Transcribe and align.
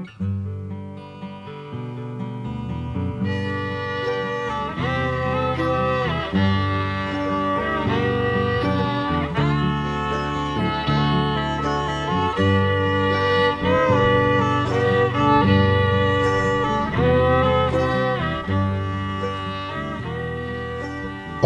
Op 0.00 0.06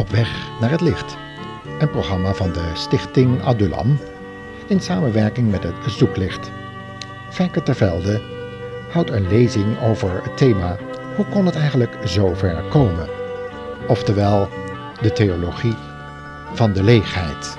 weg 0.09 0.49
naar 0.61 0.71
het 0.71 0.81
licht. 0.81 1.17
Een 1.79 1.91
programma 1.91 2.35
van 2.35 2.53
de 2.53 2.71
Stichting 2.75 3.43
Adulam 3.43 3.99
in 4.69 4.81
samenwerking 4.81 5.51
met 5.51 5.63
het 5.63 5.75
Zoeklicht. 5.87 6.51
Fijke 7.31 7.63
Tervelde 7.63 8.34
houdt 8.95 9.11
een 9.11 9.29
lezing 9.29 9.81
over 9.81 10.23
het 10.23 10.37
thema 10.37 10.79
Hoe 11.17 11.27
kon 11.27 11.47
het 11.47 11.55
eigenlijk 11.55 12.09
zo 12.09 12.35
ver 12.35 12.63
komen? 12.63 13.09
Oftewel 13.89 14.49
de 15.01 15.13
theologie 15.13 15.75
van 16.53 16.73
de 16.73 16.83
leegheid. 16.83 17.57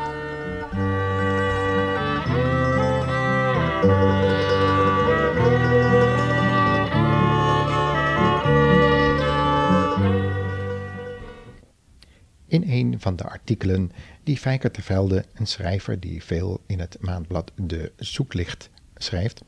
In 12.47 12.63
een 12.67 12.99
van 12.99 13.15
de 13.15 13.23
artikelen 13.23 13.91
die 14.23 14.37
Fijker 14.37 14.71
Velde, 14.81 15.25
een 15.33 15.47
schrijver 15.47 15.99
die 15.99 16.23
veel 16.23 16.61
in 16.65 16.79
het 16.79 16.97
maandblad 16.99 17.51
De 17.55 17.91
Zoeklicht 17.97 18.69
schrijft, 18.95 19.41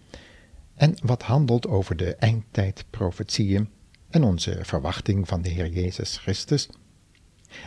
en 0.77 0.95
wat 1.03 1.23
handelt 1.23 1.67
over 1.67 1.95
de 1.97 2.15
eindtijdprofetieën 2.15 3.69
en 4.09 4.23
onze 4.23 4.59
verwachting 4.61 5.27
van 5.27 5.41
de 5.41 5.49
Heer 5.49 5.69
Jezus 5.69 6.17
Christus, 6.17 6.69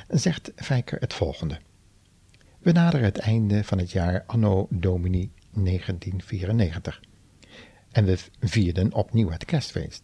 zegt 0.08 0.52
Fijker 0.56 1.00
het 1.00 1.14
volgende. 1.14 1.58
We 2.58 2.72
naderen 2.72 3.04
het 3.04 3.18
einde 3.18 3.64
van 3.64 3.78
het 3.78 3.90
jaar 3.90 4.24
Anno 4.26 4.66
Domini 4.70 5.30
1994 5.52 7.00
en 7.90 8.04
we 8.04 8.18
vierden 8.40 8.92
opnieuw 8.92 9.30
het 9.30 9.44
kerstfeest. 9.44 10.02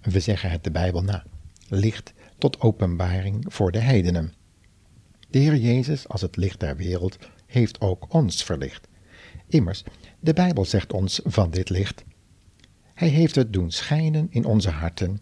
We 0.00 0.20
zeggen 0.20 0.50
het 0.50 0.64
de 0.64 0.70
Bijbel 0.70 1.02
na. 1.02 1.24
Licht 1.68 2.12
tot 2.38 2.60
openbaring 2.60 3.44
voor 3.48 3.72
de 3.72 3.78
heidenen. 3.78 4.32
De 5.30 5.38
Heer 5.38 5.56
Jezus, 5.56 6.08
als 6.08 6.20
het 6.20 6.36
licht 6.36 6.60
der 6.60 6.76
wereld, 6.76 7.18
heeft 7.46 7.80
ook 7.80 8.14
ons 8.14 8.44
verlicht. 8.44 8.88
Immers, 9.46 9.84
de 10.20 10.32
Bijbel 10.32 10.64
zegt 10.64 10.92
ons 10.92 11.20
van 11.24 11.50
dit 11.50 11.70
licht. 11.70 12.04
Hij 12.94 13.08
heeft 13.08 13.34
het 13.34 13.52
doen 13.52 13.70
schijnen 13.70 14.26
in 14.30 14.44
onze 14.44 14.70
harten, 14.70 15.20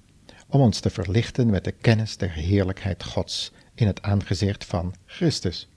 om 0.48 0.60
ons 0.60 0.80
te 0.80 0.90
verlichten 0.90 1.50
met 1.50 1.64
de 1.64 1.72
kennis 1.72 2.16
der 2.16 2.30
heerlijkheid 2.30 3.04
Gods 3.04 3.52
in 3.74 3.86
het 3.86 4.02
aangezicht 4.02 4.64
van 4.64 4.94
Christus. 5.04 5.68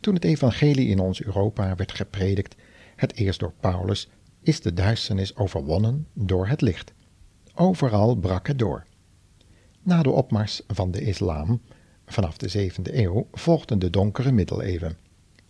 Toen 0.00 0.14
het 0.14 0.24
evangelie 0.24 0.88
in 0.88 0.98
ons 0.98 1.22
Europa 1.22 1.74
werd 1.74 1.92
gepredikt, 1.92 2.54
het 2.96 3.14
eerst 3.14 3.40
door 3.40 3.52
Paulus, 3.60 4.08
is 4.42 4.60
de 4.60 4.72
duisternis 4.72 5.36
overwonnen 5.36 6.06
door 6.12 6.48
het 6.48 6.60
licht. 6.60 6.92
Overal 7.54 8.14
brak 8.16 8.46
het 8.46 8.58
door. 8.58 8.86
Na 9.82 10.02
de 10.02 10.10
opmars 10.10 10.62
van 10.66 10.90
de 10.90 11.00
islam 11.00 11.60
vanaf 12.06 12.36
de 12.36 12.70
7e 12.70 12.94
eeuw 12.94 13.26
volgden 13.32 13.78
de 13.78 13.90
donkere 13.90 14.32
middeleeuwen. 14.32 14.96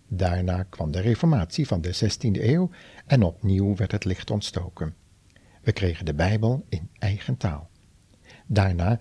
Daarna 0.08 0.62
kwam 0.62 0.90
de 0.90 1.00
reformatie 1.00 1.66
van 1.66 1.80
de 1.80 1.94
16e 1.94 2.42
eeuw 2.42 2.70
en 3.06 3.22
opnieuw 3.22 3.76
werd 3.76 3.92
het 3.92 4.04
licht 4.04 4.30
ontstoken. 4.30 4.94
We 5.62 5.72
kregen 5.72 6.04
de 6.04 6.14
Bijbel 6.14 6.64
in 6.68 6.88
eigen 6.98 7.36
taal. 7.36 7.68
Daarna 8.46 9.00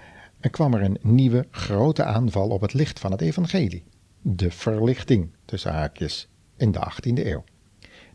kwam 0.51 0.73
er 0.73 0.81
een 0.81 0.97
nieuwe 1.01 1.47
grote 1.51 2.03
aanval 2.03 2.49
op 2.49 2.61
het 2.61 2.73
licht 2.73 2.99
van 2.99 3.11
het 3.11 3.21
evangelie, 3.21 3.83
de 4.21 4.51
verlichting 4.51 5.29
tussen 5.45 5.71
haakjes, 5.71 6.29
in 6.57 6.71
de 6.71 6.79
18e 6.79 7.25
eeuw. 7.25 7.43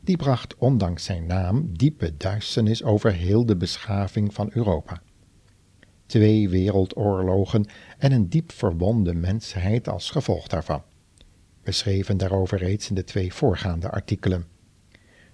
Die 0.01 0.17
bracht 0.17 0.57
ondanks 0.57 1.05
zijn 1.05 1.27
naam 1.27 1.77
diepe 1.77 2.17
duisternis 2.17 2.83
over 2.83 3.13
heel 3.13 3.47
de 3.47 3.57
beschaving 3.57 4.35
van 4.35 4.51
Europa 4.53 5.03
twee 6.13 6.49
wereldoorlogen 6.49 7.67
en 7.99 8.13
een 8.13 8.29
diep 8.29 8.53
verwonde 8.53 9.15
mensheid 9.15 9.89
als 9.89 10.11
gevolg 10.11 10.47
daarvan. 10.47 10.83
We 11.63 11.73
schreven 11.73 12.17
daarover 12.17 12.59
reeds 12.59 12.89
in 12.89 12.95
de 12.95 13.05
twee 13.05 13.35
voorgaande 13.35 13.91
artikelen. 13.91 14.47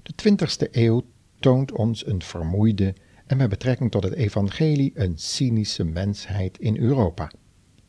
De 0.03 0.15
twintigste 0.15 0.69
eeuw 0.71 1.05
toont 1.39 1.72
ons 1.72 2.06
een 2.06 2.22
vermoeide 2.22 2.94
en 3.27 3.37
met 3.37 3.49
betrekking 3.49 3.91
tot 3.91 4.03
het 4.03 4.15
evangelie 4.15 4.93
een 4.94 5.19
cynische 5.19 5.84
mensheid 5.84 6.59
in 6.59 6.77
Europa. 6.77 7.31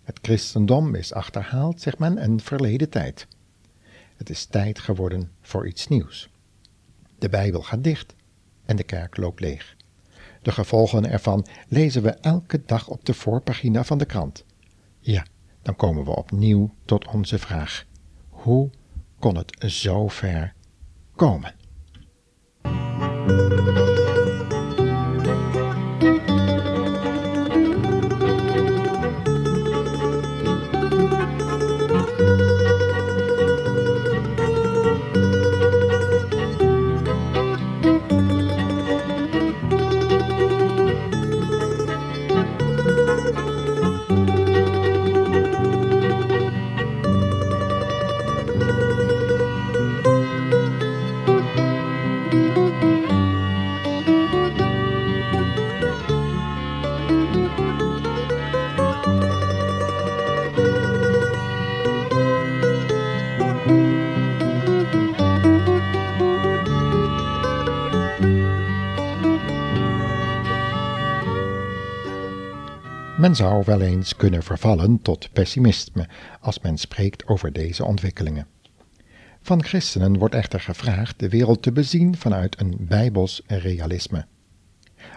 Het 0.04 0.20
christendom 0.22 0.96
is 0.96 1.14
achterhaald, 1.14 1.82
zegt 1.82 2.00
men, 2.00 2.24
een 2.24 2.40
verleden 2.40 2.90
tijd. 2.90 3.28
Het 4.16 4.30
is 4.30 4.46
tijd 4.46 4.80
geworden 4.80 5.32
voor 5.42 5.68
iets 5.68 5.88
nieuws. 5.88 6.30
De 7.18 7.30
Bijbel 7.30 7.62
gaat 7.62 7.84
dicht 7.84 8.16
en 8.66 8.76
de 8.76 8.84
kerk 8.84 9.18
loopt 9.18 9.40
leeg. 9.40 9.76
De 10.42 10.52
gevolgen 10.52 11.10
ervan 11.10 11.46
lezen 11.68 12.04
we 12.04 12.10
elke 12.10 12.62
dag 12.66 12.88
op 12.88 13.06
de 13.06 13.14
voorpagina 13.14 13.84
van 13.84 13.98
de 13.98 14.06
krant. 14.06 14.46
Ja, 15.00 15.26
dan 15.62 15.76
komen 15.76 16.04
we 16.04 16.16
opnieuw 16.16 16.74
tot 16.86 17.08
onze 17.08 17.40
vraag: 17.40 17.86
hoe 18.42 18.70
kon 19.20 19.38
het 19.38 19.72
zo 19.72 20.08
ver 20.08 20.54
komen? 21.16 21.54
Men 73.20 73.36
zou 73.36 73.64
wel 73.66 73.82
eens 73.82 74.16
kunnen 74.16 74.44
vervallen 74.44 75.02
tot 75.02 75.30
pessimisme 75.34 76.08
als 76.40 76.60
men 76.60 76.78
spreekt 76.78 77.28
over 77.28 77.54
deze 77.54 77.86
ontwikkelingen. 77.86 78.48
Van 79.42 79.64
christenen 79.64 80.18
wordt 80.18 80.36
echter 80.36 80.60
gevraagd 80.60 81.20
de 81.20 81.30
wereld 81.30 81.62
te 81.62 81.72
bezien 81.72 82.18
vanuit 82.18 82.60
een 82.60 82.76
bijbels 82.80 83.42
realisme. 83.48 84.26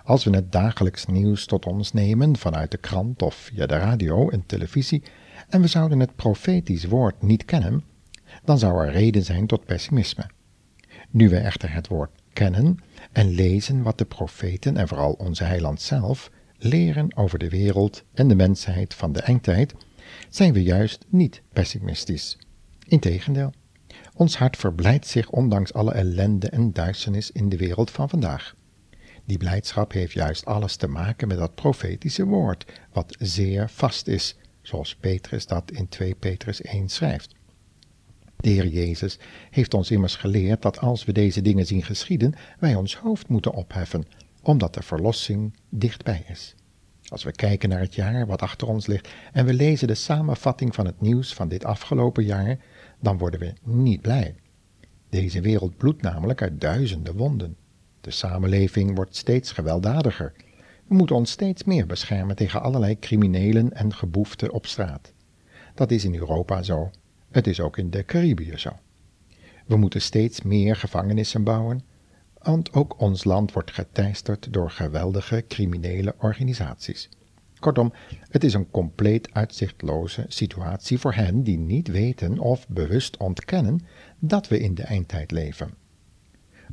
Als 0.04 0.24
we 0.24 0.30
het 0.30 0.52
dagelijks 0.52 1.06
nieuws 1.06 1.46
tot 1.46 1.66
ons 1.66 1.92
nemen 1.92 2.36
vanuit 2.36 2.70
de 2.70 2.76
krant 2.76 3.22
of 3.22 3.34
via 3.34 3.66
de 3.66 3.76
radio 3.76 4.30
en 4.30 4.46
televisie 4.46 5.02
en 5.48 5.60
we 5.60 5.66
zouden 5.66 6.00
het 6.00 6.16
profetisch 6.16 6.84
woord 6.84 7.22
niet 7.22 7.44
kennen, 7.44 7.84
dan 8.44 8.58
zou 8.58 8.86
er 8.86 8.92
reden 8.92 9.24
zijn 9.24 9.46
tot 9.46 9.64
pessimisme. 9.64 10.26
Nu 11.10 11.28
we 11.28 11.36
echter 11.36 11.72
het 11.72 11.88
woord 11.88 12.10
kennen 12.32 12.78
en 13.12 13.28
lezen 13.28 13.82
wat 13.82 13.98
de 13.98 14.04
profeten 14.04 14.76
en 14.76 14.88
vooral 14.88 15.12
onze 15.12 15.44
heiland 15.44 15.80
zelf 15.80 16.30
leren 16.58 17.16
over 17.16 17.38
de 17.38 17.48
wereld 17.48 18.04
en 18.14 18.28
de 18.28 18.34
mensheid 18.34 18.94
van 18.94 19.12
de 19.12 19.20
eindtijd, 19.20 19.74
zijn 20.28 20.52
we 20.52 20.62
juist 20.62 21.04
niet 21.08 21.42
pessimistisch. 21.52 22.38
Integendeel, 22.86 23.52
ons 24.14 24.36
hart 24.36 24.56
verblijdt 24.56 25.06
zich 25.06 25.30
ondanks 25.30 25.72
alle 25.72 25.92
ellende 25.92 26.48
en 26.48 26.72
duisternis 26.72 27.30
in 27.30 27.48
de 27.48 27.56
wereld 27.56 27.90
van 27.90 28.08
vandaag. 28.08 28.54
Die 29.32 29.40
blijdschap 29.40 29.92
heeft 29.92 30.12
juist 30.12 30.44
alles 30.44 30.76
te 30.76 30.86
maken 30.86 31.28
met 31.28 31.38
dat 31.38 31.54
profetische 31.54 32.24
woord, 32.24 32.64
wat 32.92 33.16
zeer 33.18 33.68
vast 33.68 34.06
is, 34.06 34.36
zoals 34.62 34.96
Petrus 34.96 35.46
dat 35.46 35.70
in 35.70 35.88
2 35.88 36.14
Petrus 36.14 36.62
1 36.62 36.88
schrijft. 36.88 37.34
De 38.36 38.48
Heer 38.48 38.66
Jezus 38.66 39.18
heeft 39.50 39.74
ons 39.74 39.90
immers 39.90 40.16
geleerd 40.16 40.62
dat 40.62 40.78
als 40.78 41.04
we 41.04 41.12
deze 41.12 41.42
dingen 41.42 41.66
zien 41.66 41.82
geschieden, 41.82 42.34
wij 42.58 42.74
ons 42.74 42.96
hoofd 42.96 43.28
moeten 43.28 43.52
opheffen, 43.52 44.04
omdat 44.42 44.74
de 44.74 44.82
verlossing 44.82 45.54
dichtbij 45.68 46.24
is. 46.28 46.54
Als 47.08 47.22
we 47.22 47.32
kijken 47.32 47.68
naar 47.68 47.80
het 47.80 47.94
jaar 47.94 48.26
wat 48.26 48.42
achter 48.42 48.68
ons 48.68 48.86
ligt 48.86 49.08
en 49.32 49.46
we 49.46 49.54
lezen 49.54 49.88
de 49.88 49.94
samenvatting 49.94 50.74
van 50.74 50.86
het 50.86 51.00
nieuws 51.00 51.34
van 51.34 51.48
dit 51.48 51.64
afgelopen 51.64 52.24
jaar, 52.24 52.58
dan 53.00 53.18
worden 53.18 53.40
we 53.40 53.52
niet 53.62 54.00
blij. 54.00 54.34
Deze 55.08 55.40
wereld 55.40 55.76
bloedt 55.76 56.02
namelijk 56.02 56.42
uit 56.42 56.60
duizenden 56.60 57.16
wonden. 57.16 57.56
De 58.02 58.10
samenleving 58.10 58.94
wordt 58.94 59.16
steeds 59.16 59.52
gewelddadiger. 59.52 60.32
We 60.86 60.94
moeten 60.94 61.16
ons 61.16 61.30
steeds 61.30 61.64
meer 61.64 61.86
beschermen 61.86 62.36
tegen 62.36 62.62
allerlei 62.62 62.98
criminelen 62.98 63.72
en 63.72 63.94
geboeften 63.94 64.52
op 64.52 64.66
straat. 64.66 65.12
Dat 65.74 65.90
is 65.90 66.04
in 66.04 66.14
Europa 66.14 66.62
zo. 66.62 66.90
Het 67.30 67.46
is 67.46 67.60
ook 67.60 67.78
in 67.78 67.90
de 67.90 68.04
Caribië 68.04 68.52
zo. 68.56 68.70
We 69.66 69.76
moeten 69.76 70.00
steeds 70.00 70.42
meer 70.42 70.76
gevangenissen 70.76 71.44
bouwen, 71.44 71.82
want 72.42 72.72
ook 72.72 73.00
ons 73.00 73.24
land 73.24 73.52
wordt 73.52 73.70
geteisterd 73.70 74.52
door 74.52 74.70
geweldige 74.70 75.44
criminele 75.48 76.14
organisaties. 76.18 77.08
Kortom, 77.58 77.92
het 78.28 78.44
is 78.44 78.54
een 78.54 78.70
compleet 78.70 79.28
uitzichtloze 79.32 80.24
situatie 80.28 80.98
voor 80.98 81.14
hen 81.14 81.42
die 81.42 81.58
niet 81.58 81.88
weten 81.88 82.38
of 82.38 82.68
bewust 82.68 83.16
ontkennen 83.16 83.80
dat 84.18 84.48
we 84.48 84.60
in 84.60 84.74
de 84.74 84.82
eindtijd 84.82 85.30
leven. 85.30 85.81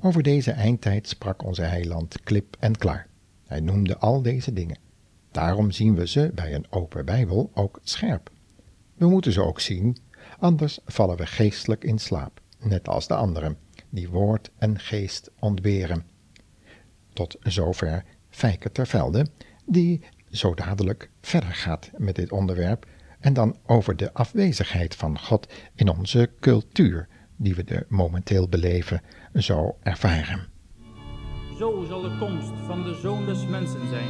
Over 0.01 0.23
deze 0.23 0.51
eindtijd 0.51 1.07
sprak 1.07 1.43
onze 1.43 1.61
heiland 1.61 2.21
klip 2.23 2.55
en 2.59 2.77
klaar. 2.77 3.07
Hij 3.45 3.59
noemde 3.59 3.97
al 3.97 4.21
deze 4.21 4.53
dingen. 4.53 4.77
Daarom 5.31 5.71
zien 5.71 5.95
we 5.95 6.07
ze 6.07 6.31
bij 6.35 6.53
een 6.53 6.65
open 6.69 7.05
Bijbel 7.05 7.51
ook 7.53 7.79
scherp. 7.83 8.31
We 8.95 9.07
moeten 9.07 9.31
ze 9.31 9.43
ook 9.43 9.59
zien, 9.59 9.97
anders 10.39 10.79
vallen 10.85 11.17
we 11.17 11.25
geestelijk 11.25 11.83
in 11.83 11.97
slaap, 11.97 12.41
net 12.59 12.87
als 12.87 13.07
de 13.07 13.15
anderen, 13.15 13.57
die 13.89 14.09
woord 14.09 14.51
en 14.57 14.79
geest 14.79 15.31
ontberen. 15.39 16.05
Tot 17.13 17.35
zover 17.39 18.03
Fijke 18.29 18.71
Tervelde, 18.71 19.25
die 19.65 20.01
zo 20.31 20.53
dadelijk 20.53 21.09
verder 21.21 21.53
gaat 21.53 21.89
met 21.97 22.15
dit 22.15 22.31
onderwerp 22.31 22.85
en 23.19 23.33
dan 23.33 23.57
over 23.65 23.95
de 23.95 24.13
afwezigheid 24.13 24.95
van 24.95 25.19
God 25.19 25.53
in 25.75 25.89
onze 25.89 26.29
cultuur, 26.39 27.07
die 27.39 27.55
we 27.55 27.63
de 27.63 27.85
momenteel 27.87 28.49
beleven, 28.49 29.01
zo 29.33 29.75
ervaren. 29.83 30.47
Zo 31.57 31.85
zal 31.87 32.01
de 32.01 32.17
komst 32.19 32.51
van 32.65 32.83
de 32.83 32.99
Zoon 33.01 33.25
des 33.25 33.45
Mensen 33.45 33.87
zijn. 33.89 34.09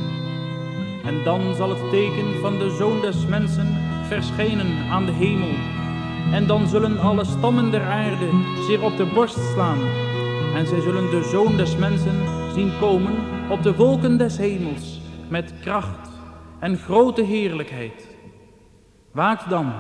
En 1.04 1.24
dan 1.24 1.56
zal 1.56 1.70
het 1.70 1.90
teken 1.90 2.40
van 2.42 2.58
de 2.58 2.76
Zoon 2.78 3.02
des 3.02 3.26
Mensen 3.26 3.68
verschijnen 4.08 4.90
aan 4.90 5.06
de 5.06 5.12
hemel. 5.12 5.54
En 6.34 6.48
dan 6.48 6.68
zullen 6.68 7.00
alle 7.00 7.26
stammen 7.26 7.72
der 7.72 7.84
aarde 7.84 8.30
zich 8.68 8.82
op 8.82 8.98
de 8.98 9.12
borst 9.14 9.52
slaan. 9.54 9.80
En 10.56 10.68
zij 10.68 10.82
zullen 10.82 11.10
de 11.10 11.24
Zoon 11.24 11.58
des 11.58 11.76
Mensen 11.78 12.18
zien 12.54 12.72
komen 12.80 13.16
op 13.50 13.64
de 13.64 13.76
wolken 13.76 14.18
des 14.18 14.38
hemels 14.38 15.02
met 15.30 15.54
kracht 15.62 16.10
en 16.60 16.78
grote 16.78 17.22
heerlijkheid. 17.22 18.08
Waakt 19.12 19.50
dan, 19.50 19.74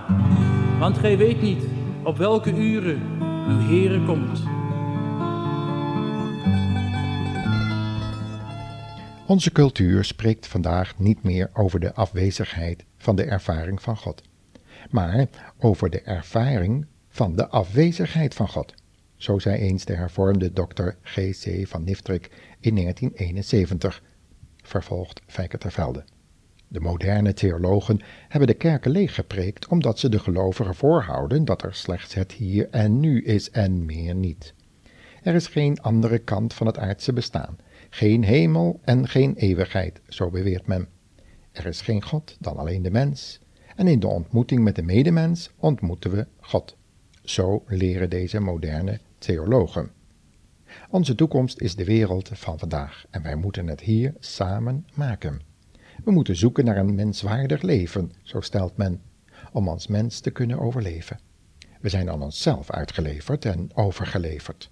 want 0.79 0.97
gij 0.97 1.17
weet 1.17 1.41
niet 1.41 1.63
op 2.03 2.17
welke 2.17 2.55
uren 2.55 3.18
uw 3.49 4.05
komt. 4.05 4.43
Onze 9.27 9.51
cultuur 9.51 10.03
spreekt 10.03 10.47
vandaag 10.47 10.99
niet 10.99 11.23
meer 11.23 11.49
over 11.53 11.79
de 11.79 11.93
afwezigheid 11.93 12.85
van 12.97 13.15
de 13.15 13.23
ervaring 13.23 13.81
van 13.81 13.97
God, 13.97 14.21
maar 14.89 15.27
over 15.57 15.89
de 15.89 16.01
ervaring 16.01 16.85
van 17.07 17.35
de 17.35 17.47
afwezigheid 17.47 18.33
van 18.33 18.47
God. 18.47 18.73
Zo 19.15 19.39
zei 19.39 19.57
eens 19.57 19.85
de 19.85 19.95
hervormde 19.95 20.53
dokter 20.53 20.97
G.C. 21.03 21.67
van 21.67 21.83
Niftrik 21.83 22.29
in 22.59 22.75
1971, 22.75 24.03
vervolgt 24.63 25.21
Fijke 25.27 25.57
Tervelde. 25.57 26.03
De 26.71 26.79
moderne 26.79 27.33
theologen 27.33 27.99
hebben 28.27 28.47
de 28.47 28.53
kerken 28.53 28.91
leeggepreekt 28.91 29.67
omdat 29.67 29.99
ze 29.99 30.09
de 30.09 30.19
gelovigen 30.19 30.75
voorhouden 30.75 31.45
dat 31.45 31.63
er 31.63 31.73
slechts 31.73 32.13
het 32.13 32.31
hier 32.31 32.67
en 32.69 32.99
nu 32.99 33.23
is 33.23 33.51
en 33.51 33.85
meer 33.85 34.15
niet. 34.15 34.53
Er 35.23 35.35
is 35.35 35.47
geen 35.47 35.81
andere 35.81 36.19
kant 36.19 36.53
van 36.53 36.67
het 36.67 36.77
aardse 36.77 37.13
bestaan, 37.13 37.57
geen 37.89 38.23
hemel 38.23 38.79
en 38.83 39.07
geen 39.07 39.35
eeuwigheid, 39.35 40.01
zo 40.07 40.29
beweert 40.29 40.67
men. 40.67 40.87
Er 41.51 41.65
is 41.65 41.81
geen 41.81 42.03
God 42.03 42.37
dan 42.39 42.57
alleen 42.57 42.81
de 42.81 42.91
mens, 42.91 43.39
en 43.75 43.87
in 43.87 43.99
de 43.99 44.07
ontmoeting 44.07 44.63
met 44.63 44.75
de 44.75 44.83
medemens 44.83 45.51
ontmoeten 45.57 46.11
we 46.11 46.27
God. 46.39 46.77
Zo 47.23 47.63
leren 47.67 48.09
deze 48.09 48.39
moderne 48.39 48.99
theologen. 49.17 49.91
Onze 50.89 51.15
toekomst 51.15 51.61
is 51.61 51.75
de 51.75 51.85
wereld 51.85 52.29
van 52.33 52.59
vandaag 52.59 53.05
en 53.09 53.23
wij 53.23 53.35
moeten 53.35 53.67
het 53.67 53.81
hier 53.81 54.13
samen 54.19 54.85
maken. 54.93 55.48
We 56.03 56.11
moeten 56.11 56.35
zoeken 56.35 56.65
naar 56.65 56.77
een 56.77 56.95
menswaardig 56.95 57.61
leven, 57.61 58.11
zo 58.23 58.41
stelt 58.41 58.77
men, 58.77 59.01
om 59.51 59.67
als 59.67 59.87
mens 59.87 60.19
te 60.19 60.31
kunnen 60.31 60.59
overleven. 60.59 61.19
We 61.81 61.89
zijn 61.89 62.09
aan 62.09 62.21
onszelf 62.21 62.71
uitgeleverd 62.71 63.45
en 63.45 63.69
overgeleverd. 63.73 64.71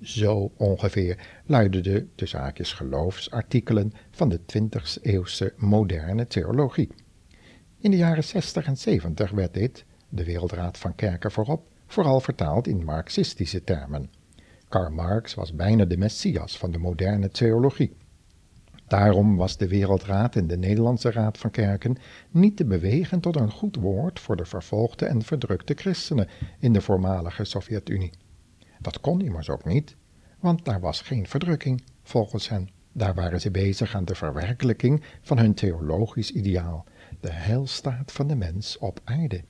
Zo 0.00 0.52
ongeveer 0.56 1.18
luiden 1.46 1.82
de, 1.82 2.06
zaakjes 2.26 2.72
geloofsartikelen 2.72 3.92
van 4.10 4.28
de 4.28 4.40
20e 4.40 5.02
eeuwse 5.02 5.54
moderne 5.56 6.26
theologie. 6.26 6.90
In 7.78 7.90
de 7.90 7.96
jaren 7.96 8.24
60 8.24 8.66
en 8.66 8.76
70 8.76 9.30
werd 9.30 9.54
dit, 9.54 9.84
de 10.08 10.24
Wereldraad 10.24 10.78
van 10.78 10.94
Kerken 10.94 11.30
voorop, 11.30 11.66
vooral 11.86 12.20
vertaald 12.20 12.66
in 12.66 12.84
marxistische 12.84 13.64
termen. 13.64 14.10
Karl 14.68 14.90
Marx 14.90 15.34
was 15.34 15.54
bijna 15.54 15.84
de 15.84 15.96
messias 15.96 16.58
van 16.58 16.70
de 16.70 16.78
moderne 16.78 17.28
theologie. 17.28 17.96
Daarom 18.88 19.36
was 19.36 19.56
de 19.56 19.68
Wereldraad 19.68 20.36
en 20.36 20.46
de 20.46 20.56
Nederlandse 20.56 21.10
Raad 21.10 21.38
van 21.38 21.50
Kerken 21.50 21.96
niet 22.30 22.56
te 22.56 22.64
bewegen 22.64 23.20
tot 23.20 23.36
een 23.36 23.50
goed 23.50 23.76
woord 23.76 24.20
voor 24.20 24.36
de 24.36 24.44
vervolgde 24.44 25.06
en 25.06 25.22
verdrukte 25.22 25.74
christenen 25.74 26.28
in 26.58 26.72
de 26.72 26.80
voormalige 26.80 27.44
Sovjet-Unie. 27.44 28.12
Dat 28.80 29.00
kon 29.00 29.20
immers 29.20 29.50
ook 29.50 29.64
niet, 29.64 29.96
want 30.40 30.64
daar 30.64 30.80
was 30.80 31.00
geen 31.00 31.26
verdrukking, 31.26 31.82
volgens 32.02 32.48
hen. 32.48 32.68
Daar 32.92 33.14
waren 33.14 33.40
ze 33.40 33.50
bezig 33.50 33.94
aan 33.94 34.04
de 34.04 34.14
verwerkelijking 34.14 35.02
van 35.20 35.38
hun 35.38 35.54
theologisch 35.54 36.30
ideaal, 36.30 36.84
de 37.20 37.32
heilstaat 37.32 38.12
van 38.12 38.26
de 38.26 38.36
mens 38.36 38.78
op 38.78 39.00
aarde. 39.04 39.44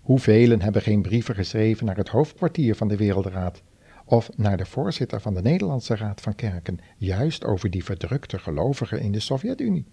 Hoeveel 0.00 0.58
hebben 0.58 0.82
geen 0.82 1.02
brieven 1.02 1.34
geschreven 1.34 1.86
naar 1.86 1.96
het 1.96 2.08
hoofdkwartier 2.08 2.74
van 2.74 2.88
de 2.88 2.96
Wereldraad, 2.96 3.62
of 4.08 4.30
naar 4.36 4.56
de 4.56 4.66
voorzitter 4.66 5.20
van 5.20 5.34
de 5.34 5.42
Nederlandse 5.42 5.96
Raad 5.96 6.20
van 6.20 6.34
Kerken, 6.34 6.78
juist 6.96 7.44
over 7.44 7.70
die 7.70 7.84
verdrukte 7.84 8.38
gelovigen 8.38 9.00
in 9.00 9.12
de 9.12 9.20
Sovjet-Unie. 9.20 9.86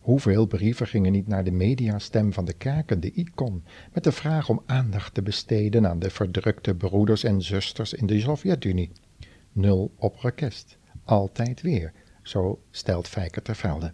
Hoeveel 0.00 0.46
brieven 0.46 0.86
gingen 0.86 1.12
niet 1.12 1.26
naar 1.26 1.44
de 1.44 1.50
mediastem 1.50 2.32
van 2.32 2.44
de 2.44 2.52
kerken, 2.52 3.00
de 3.00 3.12
icon, 3.12 3.64
met 3.92 4.04
de 4.04 4.12
vraag 4.12 4.48
om 4.48 4.62
aandacht 4.66 5.14
te 5.14 5.22
besteden 5.22 5.86
aan 5.86 5.98
de 5.98 6.10
verdrukte 6.10 6.74
broeders 6.74 7.24
en 7.24 7.42
zusters 7.42 7.92
in 7.92 8.06
de 8.06 8.20
Sovjet-Unie? 8.20 8.90
Nul 9.52 9.92
op 9.96 10.16
request, 10.16 10.78
altijd 11.04 11.60
weer, 11.60 11.92
zo 12.22 12.60
stelt 12.70 13.08
Fijker 13.08 13.42
ter 13.42 13.56
Velde. 13.56 13.92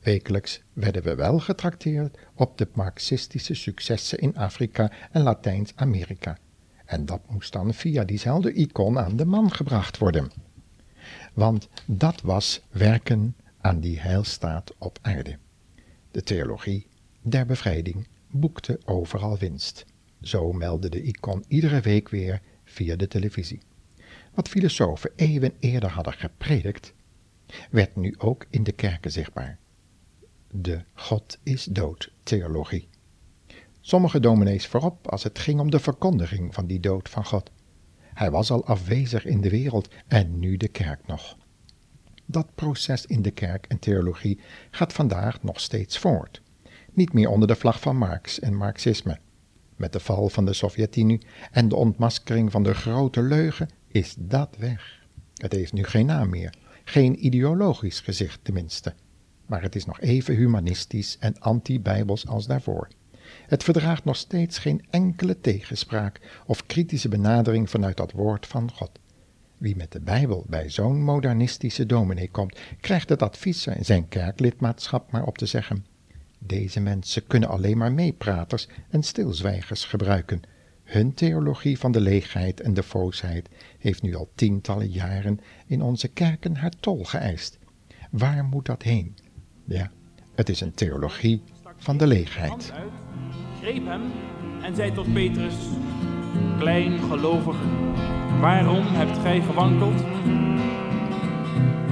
Wekelijks 0.00 0.62
werden 0.72 1.02
we 1.02 1.14
wel 1.14 1.38
getrakteerd 1.38 2.18
op 2.34 2.58
de 2.58 2.68
marxistische 2.74 3.54
successen 3.54 4.18
in 4.18 4.36
Afrika 4.36 4.90
en 5.10 5.22
Latijns-Amerika, 5.22 6.38
en 6.84 7.06
dat 7.06 7.20
moest 7.30 7.52
dan 7.52 7.74
via 7.74 8.04
diezelfde 8.04 8.52
icon 8.52 8.98
aan 8.98 9.16
de 9.16 9.24
man 9.24 9.52
gebracht 9.52 9.98
worden. 9.98 10.30
Want 11.32 11.68
dat 11.86 12.20
was 12.20 12.62
werken 12.70 13.36
aan 13.60 13.80
die 13.80 14.00
heilstaat 14.00 14.74
op 14.78 14.98
aarde. 15.02 15.38
De 16.10 16.22
theologie 16.22 16.86
der 17.20 17.46
bevrijding 17.46 18.06
boekte 18.30 18.80
overal 18.84 19.38
winst. 19.38 19.84
Zo 20.20 20.52
meldde 20.52 20.88
de 20.88 21.02
icon 21.02 21.44
iedere 21.48 21.80
week 21.80 22.08
weer 22.08 22.40
via 22.64 22.96
de 22.96 23.08
televisie. 23.08 23.60
Wat 24.34 24.48
filosofen 24.48 25.10
eeuwen 25.16 25.52
eerder 25.58 25.90
hadden 25.90 26.12
gepredikt, 26.12 26.94
werd 27.70 27.96
nu 27.96 28.14
ook 28.18 28.46
in 28.50 28.62
de 28.62 28.72
kerken 28.72 29.12
zichtbaar. 29.12 29.58
De 30.50 30.84
God 30.94 31.38
is 31.42 31.64
dood 31.64 32.12
theologie. 32.22 32.88
Sommige 33.84 34.20
dominees 34.20 34.66
voorop 34.66 35.08
als 35.08 35.22
het 35.22 35.38
ging 35.38 35.60
om 35.60 35.70
de 35.70 35.78
verkondiging 35.78 36.54
van 36.54 36.66
die 36.66 36.80
dood 36.80 37.08
van 37.08 37.24
God. 37.24 37.50
Hij 38.14 38.30
was 38.30 38.50
al 38.50 38.66
afwezig 38.66 39.24
in 39.24 39.40
de 39.40 39.50
wereld 39.50 39.88
en 40.08 40.38
nu 40.38 40.56
de 40.56 40.68
kerk 40.68 41.06
nog. 41.06 41.36
Dat 42.26 42.54
proces 42.54 43.06
in 43.06 43.22
de 43.22 43.30
kerk 43.30 43.66
en 43.66 43.78
theologie 43.78 44.40
gaat 44.70 44.92
vandaag 44.92 45.42
nog 45.42 45.60
steeds 45.60 45.98
voort. 45.98 46.42
Niet 46.92 47.12
meer 47.12 47.28
onder 47.28 47.48
de 47.48 47.54
vlag 47.54 47.80
van 47.80 47.96
Marx 47.96 48.40
en 48.40 48.54
Marxisme. 48.54 49.18
Met 49.76 49.92
de 49.92 50.00
val 50.00 50.28
van 50.28 50.44
de 50.44 50.52
Sovjet-Unie 50.52 51.26
en 51.50 51.68
de 51.68 51.76
ontmaskering 51.76 52.50
van 52.50 52.62
de 52.62 52.74
grote 52.74 53.22
leugen 53.22 53.68
is 53.88 54.14
dat 54.18 54.56
weg. 54.58 55.06
Het 55.34 55.52
heeft 55.52 55.72
nu 55.72 55.84
geen 55.84 56.06
naam 56.06 56.30
meer, 56.30 56.54
geen 56.84 57.26
ideologisch 57.26 58.00
gezicht 58.00 58.40
tenminste. 58.42 58.94
Maar 59.46 59.62
het 59.62 59.74
is 59.74 59.84
nog 59.84 60.00
even 60.00 60.34
humanistisch 60.34 61.16
en 61.18 61.38
anti-bijbels 61.38 62.26
als 62.26 62.46
daarvoor. 62.46 62.88
Het 63.52 63.64
verdraagt 63.64 64.04
nog 64.04 64.16
steeds 64.16 64.58
geen 64.58 64.84
enkele 64.90 65.40
tegenspraak 65.40 66.42
of 66.46 66.66
kritische 66.66 67.08
benadering 67.08 67.70
vanuit 67.70 67.96
dat 67.96 68.12
woord 68.12 68.46
van 68.46 68.70
God. 68.72 68.90
Wie 69.58 69.76
met 69.76 69.92
de 69.92 70.00
Bijbel 70.00 70.44
bij 70.48 70.70
zo'n 70.70 71.02
modernistische 71.02 71.86
dominee 71.86 72.30
komt, 72.30 72.58
krijgt 72.80 73.08
het 73.08 73.22
advies 73.22 73.68
zijn 73.80 74.08
kerklidmaatschap 74.08 75.10
maar 75.10 75.24
op 75.24 75.38
te 75.38 75.46
zeggen. 75.46 75.86
Deze 76.38 76.80
mensen 76.80 77.26
kunnen 77.26 77.48
alleen 77.48 77.78
maar 77.78 77.92
meepraters 77.92 78.68
en 78.90 79.02
stilzwijgers 79.02 79.84
gebruiken. 79.84 80.40
Hun 80.84 81.14
theologie 81.14 81.78
van 81.78 81.92
de 81.92 82.00
leegheid 82.00 82.60
en 82.60 82.74
de 82.74 82.82
voosheid 82.82 83.48
heeft 83.78 84.02
nu 84.02 84.14
al 84.14 84.30
tientallen 84.34 84.90
jaren 84.90 85.40
in 85.66 85.82
onze 85.82 86.08
kerken 86.08 86.56
haar 86.56 86.72
tol 86.80 87.04
geëist. 87.04 87.58
Waar 88.10 88.44
moet 88.44 88.66
dat 88.66 88.82
heen? 88.82 89.16
Ja, 89.64 89.90
het 90.34 90.48
is 90.48 90.60
een 90.60 90.74
theologie 90.74 91.42
van 91.76 91.96
de 91.96 92.06
leegheid. 92.06 92.72
Greep 93.62 93.86
hem 93.86 94.02
en 94.62 94.74
zei 94.74 94.92
tot 94.92 95.12
Petrus: 95.12 95.54
Klein 96.58 96.98
gelovige, 97.10 97.64
waarom 98.40 98.84
hebt 98.86 99.18
gij 99.18 99.40
gewankeld? 99.40 100.04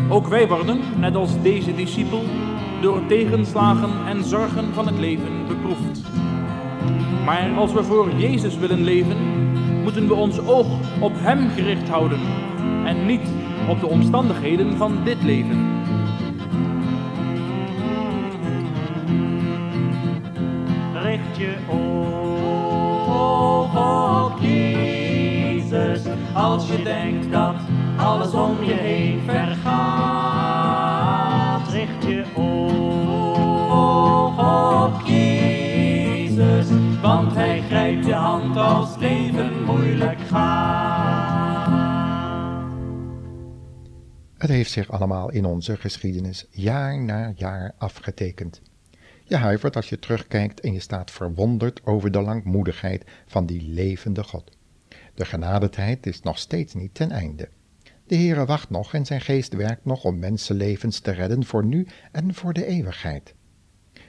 Ook 0.09 0.27
wij 0.27 0.49
worden, 0.49 0.81
net 0.99 1.15
als 1.15 1.43
deze 1.43 1.75
discipel, 1.75 2.23
door 2.81 3.07
tegenslagen 3.07 4.07
en 4.07 4.25
zorgen 4.25 4.75
van 4.75 4.87
het 4.87 4.99
leven 4.99 5.47
beproefd. 5.47 6.03
Maar 7.25 7.51
als 7.57 7.73
we 7.73 7.85
voor 7.85 8.11
Jezus 8.17 8.57
willen 8.57 8.85
leven, 8.85 9.17
moeten 9.83 10.09
we 10.09 10.15
ons 10.15 10.39
oog 10.39 11.01
op 11.01 11.13
Hem 11.15 11.51
gericht 11.51 11.89
houden 11.89 12.21
en 12.85 13.07
niet 13.07 13.29
op 13.69 13.81
de 13.81 13.87
omstandigheden 13.87 14.77
van 14.77 15.05
dit 15.05 15.23
leven. 15.23 15.80
Je 21.41 21.57
oog 21.69 23.07
op 24.33 24.41
Jezus 24.41 26.03
als 26.35 26.67
je 26.67 26.83
denkt 26.83 27.31
dat 27.31 27.55
alles 27.97 28.33
om 28.33 28.65
je 28.65 28.75
heen 28.75 29.21
vergaat. 29.21 29.69
Richt 31.73 32.05
je 32.05 32.25
oog 32.37 33.71
op 34.87 35.01
Jezus, 35.07 36.67
want 37.03 37.35
Hij 37.35 37.63
grijpt 37.69 38.07
je 38.07 38.15
hand 38.15 38.57
als 38.57 38.97
leven 38.97 39.65
moeilijk 39.65 40.19
gaat. 40.21 41.69
Het 44.39 44.51
heeft 44.51 44.71
zich 44.71 44.91
allemaal 44.91 45.31
in 45.31 45.45
onze 45.45 45.77
geschiedenis 45.77 46.47
jaar 46.51 47.01
na 47.01 47.33
jaar 47.37 47.75
afgetekend. 47.79 48.63
Je 49.31 49.37
huivert 49.37 49.77
als 49.77 49.89
je 49.89 49.99
terugkijkt 49.99 50.61
en 50.61 50.73
je 50.73 50.81
staat 50.81 51.11
verwonderd 51.11 51.87
over 51.87 52.11
de 52.11 52.21
langmoedigheid 52.21 53.05
van 53.27 53.47
die 53.47 53.63
levende 53.63 54.23
God. 54.23 54.57
De 55.15 55.25
genadetijd 55.25 56.07
is 56.07 56.23
nog 56.23 56.39
steeds 56.39 56.75
niet 56.75 56.95
ten 56.95 57.11
einde. 57.11 57.49
De 58.07 58.17
Heere 58.17 58.45
wacht 58.45 58.71
nog 58.71 58.95
en 58.95 59.07
zijn 59.07 59.21
geest 59.21 59.55
werkt 59.55 59.85
nog 59.85 60.05
om 60.05 60.19
mensenlevens 60.19 61.01
te 61.01 61.11
redden 61.11 61.45
voor 61.45 61.65
nu 61.65 61.87
en 62.13 62.35
voor 62.35 62.53
de 62.53 62.67
eeuwigheid. 62.67 63.35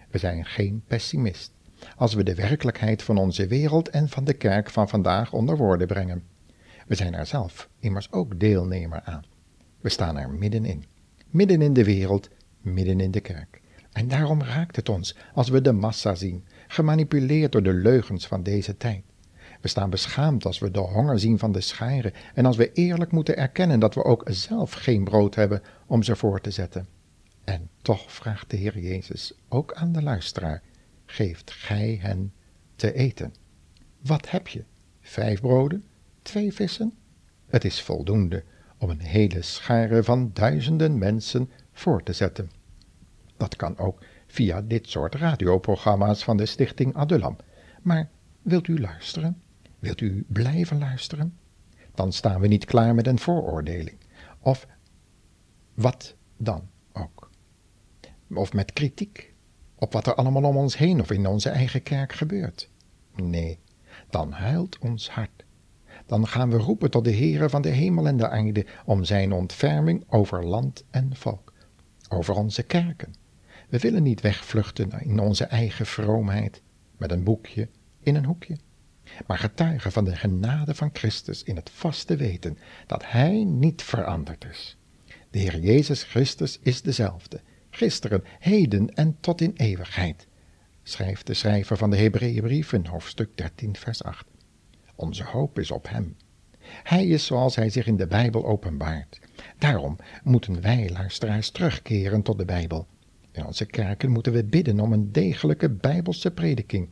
We 0.10 0.18
zijn 0.18 0.46
geen 0.46 0.84
pessimist 0.88 1.52
als 1.96 2.14
we 2.14 2.24
de 2.24 2.36
werkelijkheid 2.36 3.04
van 3.04 3.18
onze 3.18 3.48
wereld 3.48 3.90
en 3.90 4.10
van 4.10 4.24
de 4.24 4.34
kerk 4.34 4.70
van 4.70 4.90
vandaag 4.90 5.34
onder 5.34 5.58
woorden 5.58 5.88
brengen. 5.88 6.24
We 6.88 6.96
zijn 6.96 7.14
er 7.14 7.26
zelf 7.26 7.70
immers 7.80 8.12
ook 8.12 8.40
deelnemer 8.40 9.02
aan. 9.02 9.26
We 9.82 9.90
staan 9.90 10.18
er 10.18 10.30
middenin, 10.30 10.86
midden 11.30 11.62
in 11.62 11.74
de 11.74 11.84
wereld, 11.84 12.30
midden 12.62 13.00
in 13.00 13.12
de 13.12 13.22
kerk. 13.22 13.61
En 13.92 14.08
daarom 14.08 14.42
raakt 14.42 14.76
het 14.76 14.90
ons 14.90 15.16
als 15.34 15.50
we 15.50 15.62
de 15.62 15.72
massa 15.72 16.16
zien, 16.16 16.46
gemanipuleerd 16.68 17.52
door 17.52 17.64
de 17.64 17.74
leugens 17.74 18.28
van 18.28 18.44
deze 18.44 18.78
tijd. 18.78 19.04
We 19.62 19.68
staan 19.68 19.90
beschaamd 19.90 20.46
als 20.46 20.60
we 20.60 20.72
de 20.72 20.80
honger 20.80 21.20
zien 21.20 21.40
van 21.40 21.52
de 21.52 21.62
scharen 21.62 22.14
en 22.34 22.46
als 22.46 22.58
we 22.58 22.72
eerlijk 22.72 23.12
moeten 23.12 23.38
erkennen 23.38 23.80
dat 23.80 23.96
we 23.96 24.04
ook 24.04 24.24
zelf 24.30 24.72
geen 24.72 25.04
brood 25.04 25.36
hebben 25.36 25.62
om 25.86 26.04
ze 26.04 26.16
voor 26.16 26.42
te 26.42 26.52
zetten. 26.52 26.88
En 27.44 27.70
toch 27.82 28.12
vraagt 28.12 28.50
de 28.50 28.58
Heer 28.58 28.80
Jezus 28.80 29.34
ook 29.50 29.74
aan 29.74 29.92
de 29.92 30.02
luisteraar: 30.02 30.62
geeft 31.06 31.52
gij 31.52 32.00
hen 32.02 32.34
te 32.76 32.94
eten? 32.94 33.34
Wat 34.02 34.30
heb 34.30 34.48
je? 34.48 34.64
Vijf 35.02 35.42
broden? 35.42 35.84
Twee 36.22 36.54
vissen? 36.54 36.94
Het 37.48 37.66
is 37.66 37.82
voldoende 37.82 38.44
om 38.78 38.90
een 38.90 39.02
hele 39.02 39.42
schare 39.42 40.04
van 40.04 40.32
duizenden 40.34 40.98
mensen 40.98 41.50
voor 41.72 42.04
te 42.04 42.14
zetten. 42.14 42.61
Dat 43.42 43.56
kan 43.56 43.78
ook 43.78 44.04
via 44.28 44.62
dit 44.62 44.90
soort 44.90 45.16
radioprogramma's 45.16 46.24
van 46.24 46.38
de 46.38 46.46
Stichting 46.46 46.96
Adulam. 46.96 47.36
Maar 47.82 48.10
wilt 48.42 48.68
u 48.68 48.80
luisteren? 48.80 49.42
Wilt 49.80 50.02
u 50.02 50.26
blijven 50.28 50.78
luisteren? 50.78 51.38
Dan 51.94 52.14
staan 52.14 52.42
we 52.42 52.48
niet 52.48 52.66
klaar 52.66 52.96
met 52.96 53.08
een 53.08 53.20
vooroordeling. 53.20 53.98
Of 54.40 54.68
wat 55.74 56.16
dan 56.38 56.70
ook. 56.94 57.30
Of 58.34 58.54
met 58.54 58.74
kritiek 58.74 59.34
op 59.76 59.94
wat 59.94 60.08
er 60.08 60.16
allemaal 60.16 60.44
om 60.44 60.58
ons 60.58 60.78
heen 60.78 61.02
of 61.02 61.12
in 61.12 61.28
onze 61.28 61.50
eigen 61.50 61.84
kerk 61.84 62.14
gebeurt. 62.14 62.70
Nee, 63.16 63.60
dan 64.10 64.32
huilt 64.32 64.78
ons 64.80 65.10
hart. 65.10 65.46
Dan 66.06 66.28
gaan 66.28 66.50
we 66.50 66.58
roepen 66.58 66.92
tot 66.92 67.04
de 67.04 67.16
Heere 67.16 67.50
van 67.50 67.62
de 67.62 67.70
hemel 67.70 68.08
en 68.08 68.18
de 68.18 68.30
aarde 68.30 68.66
om 68.86 69.04
zijn 69.04 69.32
ontferming 69.32 70.04
over 70.10 70.46
land 70.46 70.84
en 70.90 71.16
volk, 71.16 71.54
over 72.10 72.36
onze 72.36 72.64
kerken. 72.64 73.21
We 73.72 73.80
willen 73.80 74.04
niet 74.04 74.22
wegvluchten 74.22 74.92
in 75.00 75.20
onze 75.20 75.44
eigen 75.44 75.86
vroomheid, 75.86 76.62
met 76.98 77.12
een 77.12 77.24
boekje 77.24 77.70
in 78.00 78.16
een 78.16 78.26
hoekje 78.26 78.58
maar 79.28 79.38
getuigen 79.38 79.92
van 79.92 80.06
de 80.06 80.16
genade 80.16 80.76
van 80.76 80.90
Christus 80.94 81.44
in 81.44 81.56
het 81.56 81.70
vaste 81.70 82.16
weten 82.16 82.58
dat 82.88 83.04
Hij 83.06 83.44
niet 83.44 83.82
veranderd 83.82 84.46
is. 84.46 84.78
De 85.30 85.40
Heer 85.40 85.60
Jezus 85.60 86.04
Christus 86.04 86.60
is 86.62 86.82
dezelfde, 86.82 87.42
gisteren, 87.70 88.24
heden 88.40 88.96
en 88.96 89.18
tot 89.20 89.42
in 89.42 89.54
eeuwigheid, 89.56 90.28
schrijft 90.84 91.28
de 91.28 91.34
schrijver 91.34 91.78
van 91.78 91.90
de 91.90 91.98
Hebreeënbrief 91.98 92.74
in 92.74 92.86
hoofdstuk 92.86 93.38
13, 93.38 93.76
vers 93.76 94.04
8. 94.04 94.26
Onze 94.96 95.24
hoop 95.24 95.60
is 95.60 95.72
op 95.72 95.90
Hem. 95.90 96.16
Hij 96.84 97.08
is 97.08 97.26
zoals 97.26 97.56
Hij 97.56 97.70
zich 97.70 97.86
in 97.86 97.98
de 97.98 98.08
Bijbel 98.08 98.46
openbaart. 98.46 99.20
Daarom 99.58 99.96
moeten 100.24 100.62
wij, 100.62 100.90
luisteraars, 100.90 101.50
terugkeren 101.50 102.22
tot 102.22 102.38
de 102.38 102.46
Bijbel. 102.46 102.88
In 103.32 103.46
onze 103.46 103.66
kerken 103.66 104.12
moeten 104.12 104.34
we 104.34 104.44
bidden 104.44 104.80
om 104.80 104.94
een 104.94 105.12
degelijke 105.12 105.70
Bijbelse 105.70 106.32
prediking 106.32 106.90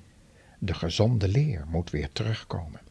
de 0.59 0.73
gezonde 0.73 1.27
leer 1.27 1.65
moet 1.67 1.89
weer 1.89 2.11
terugkomen. 2.11 2.81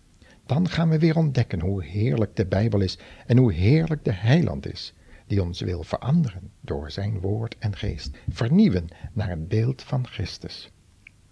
Dan 0.46 0.68
gaan 0.68 0.88
we 0.88 0.98
weer 0.98 1.16
ontdekken 1.16 1.60
hoe 1.60 1.84
heerlijk 1.84 2.36
de 2.36 2.46
Bijbel 2.46 2.80
is 2.80 2.98
en 3.26 3.36
hoe 3.36 3.52
heerlijk 3.52 4.04
de 4.04 4.12
Heiland 4.12 4.72
is, 4.72 4.94
die 5.26 5.42
ons 5.42 5.60
wil 5.60 5.82
veranderen 5.82 6.50
door 6.60 6.90
zijn 6.90 7.20
woord 7.20 7.56
en 7.58 7.76
geest, 7.76 8.18
vernieuwen 8.28 8.88
naar 9.12 9.28
het 9.28 9.48
beeld 9.48 9.82
van 9.82 10.06
Christus. 10.06 10.70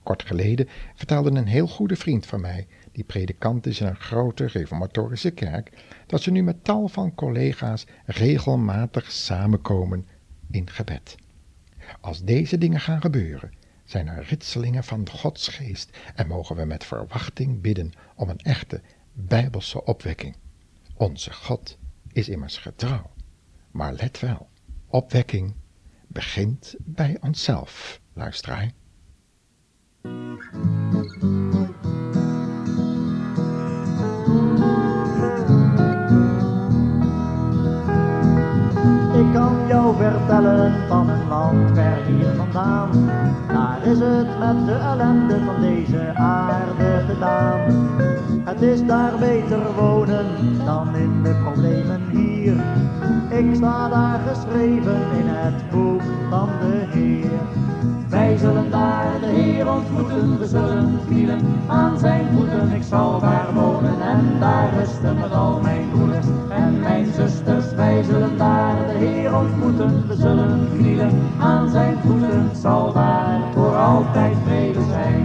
Kort 0.03 0.23
geleden 0.23 0.69
vertelde 0.95 1.31
een 1.31 1.47
heel 1.47 1.69
goede 1.69 1.97
vriend 1.97 2.27
van 2.27 2.41
mij, 2.41 2.67
die 2.93 3.05
predikant 3.05 3.67
is 3.67 3.81
in 3.81 3.87
een 3.87 3.97
grote 3.97 4.47
reformatorische 4.47 5.31
kerk, 5.31 5.85
dat 6.07 6.23
ze 6.23 6.31
nu 6.31 6.43
met 6.43 6.65
tal 6.65 6.89
van 6.89 7.15
collega's 7.15 7.87
regelmatig 8.05 9.13
samenkomen 9.13 10.07
in 10.51 10.71
gebed. 10.71 11.17
Als 12.01 12.25
deze 12.25 12.59
dingen 12.59 12.81
gaan 12.81 13.01
gebeuren, 13.01 13.53
zijn 13.85 14.07
er 14.07 14.25
ritselingen 14.25 14.85
van 14.85 15.09
Gods 15.09 15.49
geest 15.49 15.99
en 16.15 16.27
mogen 16.27 16.57
we 16.57 16.65
met 16.65 16.85
verwachting 16.85 17.61
bidden 17.61 17.93
om 18.15 18.29
een 18.29 18.39
echte 18.39 18.81
bijbelse 19.13 19.85
opwekking. 19.85 20.37
Onze 20.95 21.33
God 21.33 21.79
is 22.13 22.29
immers 22.29 22.59
getrouw. 22.59 23.11
Maar 23.71 23.93
let 23.93 24.21
wel, 24.21 24.49
opwekking 24.87 25.55
begint 26.07 26.75
bij 26.79 27.17
onszelf, 27.21 28.01
luisteraar. 28.13 28.73
Vertellen 40.11 40.73
van 40.89 41.09
een 41.09 41.29
land 41.29 41.71
ver 41.75 42.05
hier 42.07 42.35
vandaan. 42.37 42.91
Daar 43.49 43.79
is 43.83 43.99
het 43.99 44.39
met 44.39 44.67
de 44.67 44.73
ellende 44.73 45.39
van 45.45 45.61
deze 45.61 46.15
aarde 46.15 47.05
gedaan. 47.09 47.61
Het 48.45 48.63
is 48.63 48.87
daar 48.87 49.19
beter 49.19 49.75
wonen 49.77 50.27
dan 50.65 50.97
in 50.97 51.23
de 51.23 51.35
problemen 51.45 52.03
hier. 52.11 52.57
Ik 53.39 53.55
sta 53.55 53.89
daar 53.89 54.21
geschreven 54.29 55.01
in 55.19 55.27
het 55.27 55.71
boek 55.71 56.03
van 56.31 56.49
de 56.61 56.85
Heer. 56.89 57.66
Wij 58.09 58.37
zullen 58.37 58.71
daar 58.71 59.21
de 59.21 59.27
Heer 59.27 59.73
ontmoeten, 59.73 60.39
we 60.39 60.47
zullen 60.47 61.01
knielen 61.07 61.41
aan 61.67 61.99
zijn 61.99 62.27
voeten. 62.35 62.73
Ik 62.73 62.83
zal 62.83 63.21
daar 63.21 63.55
wonen 63.55 64.01
en 64.01 64.39
daar 64.41 64.71
rusten 64.79 65.19
met 65.19 65.33
al 65.33 65.61
mijn 65.61 65.89
broeders 65.91 66.27
en 66.49 66.81
mijn 66.81 67.07
zusters. 67.15 67.75
Wij 67.75 68.03
zullen 68.03 68.39
daar 68.39 68.77
de 68.87 68.93
Heer 68.93 69.37
ontmoeten, 69.37 70.09
we 70.09 70.15
zullen 70.15 70.69
knielen 70.79 71.11
aan 71.41 71.69
zijn 71.71 71.97
voeten. 72.05 72.51
Zal 72.57 72.93
daar 72.93 73.41
voor 73.55 73.77
altijd 73.77 74.37
vrede 74.45 74.81
zijn. 74.91 75.25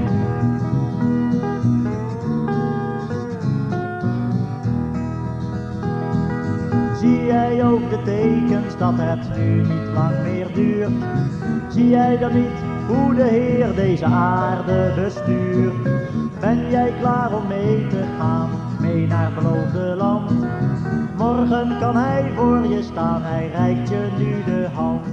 Zie 6.99 7.25
jij 7.25 7.63
ook 7.65 7.89
de 7.89 8.01
tekens 8.03 8.77
dat 8.77 8.93
het 8.95 9.37
nu 9.37 9.55
niet 9.55 9.93
lang 9.93 10.23
meer 10.23 10.53
duurt? 10.53 10.91
Zie 11.73 11.89
jij 11.89 12.17
dan 12.17 12.33
niet 12.33 12.59
hoe 12.87 13.15
de 13.15 13.23
Heer 13.23 13.75
deze 13.75 14.05
aarde 14.05 14.93
bestuurt? 14.95 15.83
Ben 16.39 16.69
jij 16.69 16.93
klaar 16.99 17.35
om 17.35 17.47
mee 17.47 17.87
te 17.87 18.03
gaan, 18.17 18.77
mee 18.81 19.07
naar 19.07 19.33
beloofde 19.33 19.95
land? 19.95 20.31
Morgen 21.17 21.79
kan 21.79 21.95
hij 21.95 22.31
voor 22.35 22.65
je 22.65 22.83
staan, 22.83 23.21
hij 23.21 23.47
reikt 23.47 23.89
je 23.89 24.09
nu 24.17 24.43
de 24.43 24.67
hand. 24.67 25.05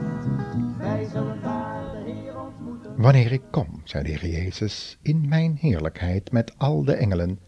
Wij 0.78 1.08
zullen 1.12 1.38
daar 1.42 1.82
de 1.92 2.12
Heer 2.12 2.38
ontmoeten. 2.38 2.94
Wanneer 2.96 3.32
ik 3.32 3.42
kom, 3.50 3.80
zei 3.84 4.04
de 4.04 4.10
Heer 4.10 4.30
Jezus, 4.30 4.98
in 5.02 5.28
mijn 5.28 5.56
heerlijkheid 5.60 6.32
met 6.32 6.54
al 6.56 6.84
de 6.84 6.94
engelen, 6.94 7.38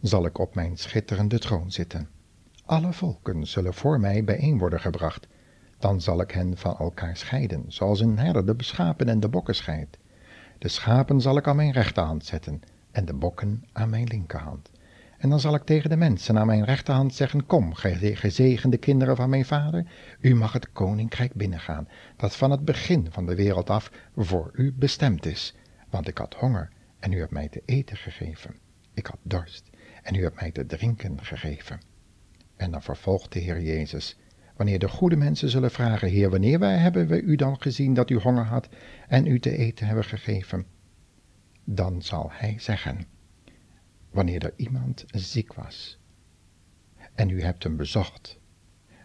zal 0.00 0.26
ik 0.26 0.38
op 0.38 0.54
mijn 0.54 0.76
schitterende 0.76 1.38
troon 1.38 1.70
zitten. 1.70 2.08
Alle 2.64 2.92
volken 2.92 3.46
zullen 3.46 3.74
voor 3.74 4.00
mij 4.00 4.24
bijeen 4.24 4.58
worden 4.58 4.80
gebracht. 4.80 5.28
Dan 5.80 6.00
zal 6.00 6.20
ik 6.20 6.30
hen 6.30 6.56
van 6.56 6.78
elkaar 6.78 7.16
scheiden, 7.16 7.64
zoals 7.68 8.00
een 8.00 8.18
herder 8.18 8.46
de 8.46 8.64
schapen 8.64 9.08
en 9.08 9.20
de 9.20 9.28
bokken 9.28 9.54
scheidt. 9.54 9.98
De 10.58 10.68
schapen 10.68 11.20
zal 11.20 11.36
ik 11.36 11.48
aan 11.48 11.56
mijn 11.56 11.72
rechterhand 11.72 12.24
zetten 12.24 12.62
en 12.90 13.04
de 13.04 13.14
bokken 13.14 13.64
aan 13.72 13.90
mijn 13.90 14.06
linkerhand. 14.06 14.70
En 15.18 15.30
dan 15.30 15.40
zal 15.40 15.54
ik 15.54 15.62
tegen 15.62 15.90
de 15.90 15.96
mensen 15.96 16.38
aan 16.38 16.46
mijn 16.46 16.64
rechterhand 16.64 17.14
zeggen, 17.14 17.46
kom, 17.46 17.74
gezegende 17.74 18.76
kinderen 18.76 19.16
van 19.16 19.30
mijn 19.30 19.44
vader, 19.44 19.86
u 20.20 20.34
mag 20.34 20.52
het 20.52 20.72
koninkrijk 20.72 21.34
binnengaan, 21.34 21.88
dat 22.16 22.36
van 22.36 22.50
het 22.50 22.64
begin 22.64 23.06
van 23.10 23.26
de 23.26 23.34
wereld 23.34 23.70
af 23.70 23.90
voor 24.16 24.50
u 24.54 24.72
bestemd 24.72 25.26
is. 25.26 25.54
Want 25.90 26.08
ik 26.08 26.18
had 26.18 26.34
honger 26.34 26.70
en 26.98 27.12
u 27.12 27.18
hebt 27.18 27.30
mij 27.30 27.48
te 27.48 27.62
eten 27.64 27.96
gegeven. 27.96 28.54
Ik 28.94 29.06
had 29.06 29.18
dorst 29.22 29.70
en 30.02 30.14
u 30.14 30.22
hebt 30.22 30.40
mij 30.40 30.50
te 30.50 30.66
drinken 30.66 31.24
gegeven. 31.24 31.80
En 32.56 32.70
dan 32.70 32.82
vervolgt 32.82 33.32
de 33.32 33.38
Heer 33.38 33.60
Jezus, 33.60 34.16
wanneer 34.60 34.78
de 34.78 34.88
goede 34.88 35.16
mensen 35.16 35.48
zullen 35.48 35.70
vragen, 35.70 36.08
Heer, 36.08 36.30
wanneer 36.30 36.58
wij 36.58 36.76
hebben 36.76 37.06
we 37.06 37.20
u 37.20 37.36
dan 37.36 37.60
gezien 37.60 37.94
dat 37.94 38.10
u 38.10 38.16
honger 38.16 38.44
had 38.44 38.68
en 39.08 39.26
u 39.26 39.40
te 39.40 39.56
eten 39.56 39.86
hebben 39.86 40.04
gegeven? 40.04 40.66
Dan 41.64 42.02
zal 42.02 42.28
hij 42.32 42.54
zeggen, 42.58 43.04
wanneer 44.10 44.44
er 44.44 44.52
iemand 44.56 45.04
ziek 45.06 45.54
was 45.54 45.98
en 47.14 47.30
u 47.30 47.42
hebt 47.42 47.62
hem 47.62 47.76
bezocht, 47.76 48.38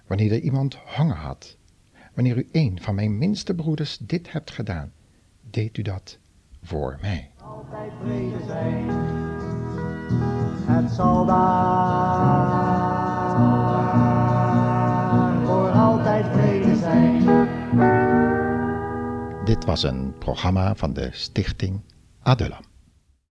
wanneer 0.07 0.31
er 0.31 0.39
iemand 0.39 0.75
honger 0.75 1.15
had, 1.15 1.57
wanneer 2.13 2.37
u 2.37 2.47
een 2.51 2.81
van 2.81 2.95
mijn 2.95 3.17
minste 3.17 3.55
broeders 3.55 3.97
dit 3.97 4.31
hebt 4.31 4.51
gedaan, 4.51 4.91
deed 5.49 5.77
u 5.77 5.81
dat 5.81 6.17
voor 6.61 6.97
mij. 7.01 7.31
Altijd 7.37 7.91
vrede 8.01 8.43
zijn. 8.45 8.89
Het 10.67 10.91
zal 10.91 11.25
daar 11.25 12.74
Dit 19.45 19.65
was 19.65 19.83
een 19.83 20.13
programma 20.17 20.75
van 20.75 20.93
de 20.93 21.09
stichting 21.11 21.81
Adulam. 22.21 22.74